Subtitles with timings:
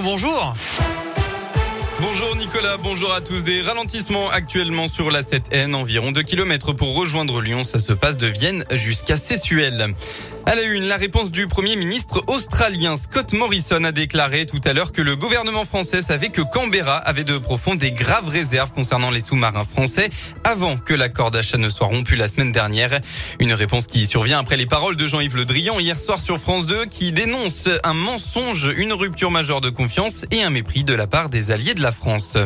[0.00, 0.54] Bonjour.
[2.00, 3.42] Bonjour Nicolas, bonjour à tous.
[3.42, 7.64] Des ralentissements actuellement sur la 7N, environ 2 km pour rejoindre Lyon.
[7.64, 9.92] Ça se passe de Vienne jusqu'à Sessuel.
[10.46, 14.74] À la une, la réponse du Premier ministre australien Scott Morrison a déclaré tout à
[14.74, 19.10] l'heure que le gouvernement français savait que Canberra avait de profondes et graves réserves concernant
[19.10, 20.10] les sous-marins français
[20.44, 23.00] avant que l'accord d'achat ne soit rompu la semaine dernière.
[23.40, 26.66] Une réponse qui survient après les paroles de Jean-Yves Le Drian hier soir sur France
[26.66, 31.06] 2 qui dénonce un mensonge, une rupture majeure de confiance et un mépris de la
[31.06, 32.36] part des alliés de la France.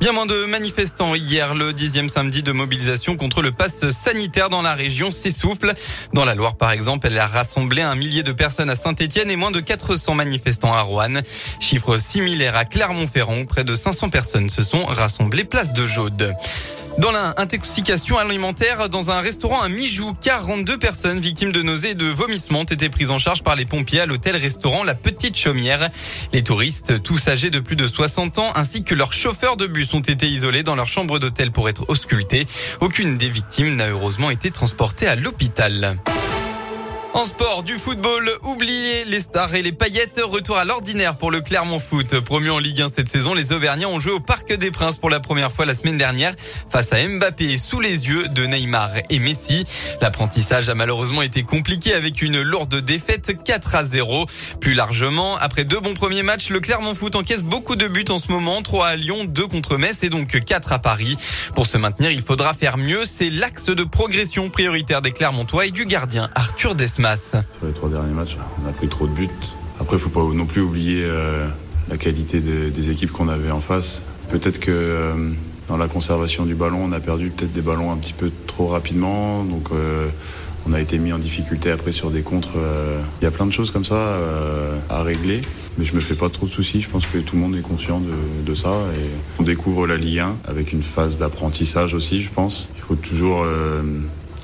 [0.00, 4.62] Bien moins de manifestants hier, le dixième samedi de mobilisation contre le pass sanitaire dans
[4.62, 5.74] la région s'essouffle.
[6.12, 9.34] Dans la Loire, par exemple, elle a rassemblé un millier de personnes à Saint-Etienne et
[9.34, 11.14] moins de 400 manifestants à Rouen.
[11.58, 16.32] Chiffre similaire à Clermont-Ferrand, près de 500 personnes se sont rassemblées place de Jaude.
[16.98, 22.06] Dans l'intoxication alimentaire, dans un restaurant à Mijou, 42 personnes victimes de nausées et de
[22.06, 25.90] vomissements ont été prises en charge par les pompiers à l'hôtel-restaurant La Petite Chaumière.
[26.32, 29.94] Les touristes, tous âgés de plus de 60 ans, ainsi que leurs chauffeurs de bus
[29.94, 32.46] ont été isolés dans leur chambre d'hôtel pour être auscultés.
[32.80, 35.96] Aucune des victimes n'a heureusement été transportée à l'hôpital.
[37.14, 40.20] En sport, du football, oubliez les stars et les paillettes.
[40.22, 42.20] Retour à l'ordinaire pour le Clermont Foot.
[42.20, 45.08] Promu en Ligue 1 cette saison, les Auvergnats ont joué au Parc des Princes pour
[45.08, 46.34] la première fois la semaine dernière
[46.68, 49.64] face à Mbappé sous les yeux de Neymar et Messi.
[50.02, 54.26] L'apprentissage a malheureusement été compliqué avec une lourde défaite 4 à 0.
[54.60, 58.18] Plus largement, après deux bons premiers matchs, le Clermont Foot encaisse beaucoup de buts en
[58.18, 58.60] ce moment.
[58.62, 61.16] 3 à Lyon, 2 contre Metz et donc 4 à Paris.
[61.54, 63.04] Pour se maintenir, il faudra faire mieux.
[63.06, 66.74] C'est l'axe de progression prioritaire des Clermontois et du gardien Arthur
[67.16, 69.28] Sur les trois derniers matchs, on a pris trop de buts.
[69.80, 71.46] Après, il faut pas non plus oublier euh,
[71.88, 74.02] la qualité des, équipes qu'on avait en face.
[74.28, 75.14] Peut-être que euh,
[75.68, 78.66] dans la conservation du ballon, on a perdu peut-être des ballons un petit peu trop
[78.66, 79.42] rapidement.
[79.44, 80.08] Donc, euh,
[80.68, 82.50] on a été mis en difficulté après sur des contres.
[83.20, 84.18] Il y a plein de choses comme ça
[84.90, 85.40] à régler.
[85.78, 86.82] Mais je me fais pas trop de soucis.
[86.82, 88.02] Je pense que tout le monde est conscient
[88.44, 88.68] de, ça.
[88.96, 92.68] Et on découvre la Ligue 1 avec une phase d'apprentissage aussi, je pense.
[92.76, 93.46] Il faut toujours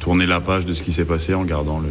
[0.04, 1.88] tourner la page de ce qui s'est passé en gardant le,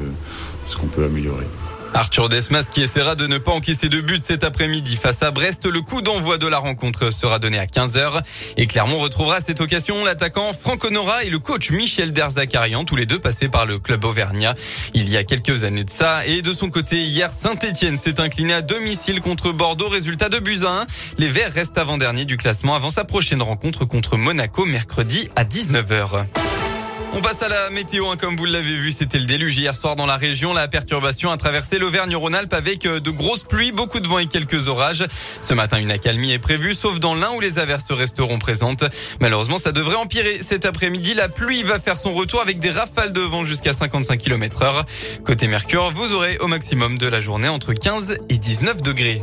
[0.68, 1.48] ce qu'on peut améliorer.
[1.96, 5.66] Arthur Desmas qui essaiera de ne pas encaisser de but cet après-midi face à Brest.
[5.66, 8.22] Le coup d'envoi de la rencontre sera donné à 15h.
[8.58, 12.96] Et Clermont retrouvera à cette occasion l'attaquant Franck Honora et le coach Michel Derzakarian, tous
[12.96, 14.54] les deux passés par le club auvergnat
[14.94, 16.24] il y a quelques années de ça.
[16.28, 19.90] Et de son côté, hier, Saint-Etienne s'est incliné à domicile contre Bordeaux.
[19.90, 20.86] Résultat de buts à 1.
[21.18, 26.28] Les Verts restent avant-dernier du classement avant sa prochaine rencontre contre Monaco mercredi à 19h.
[27.16, 29.96] On passe à la météo, hein, comme vous l'avez vu, c'était le déluge hier soir
[29.96, 30.52] dans la région.
[30.52, 34.68] La perturbation a traversé l'Auvergne-Rhône-Alpes avec euh, de grosses pluies, beaucoup de vent et quelques
[34.68, 35.06] orages.
[35.40, 38.84] Ce matin, une accalmie est prévue, sauf dans l'un où les averses resteront présentes.
[39.22, 41.14] Malheureusement, ça devrait empirer cet après-midi.
[41.14, 44.84] La pluie va faire son retour avec des rafales de vent jusqu'à 55 km heure.
[45.24, 49.22] Côté Mercure, vous aurez au maximum de la journée entre 15 et 19 degrés.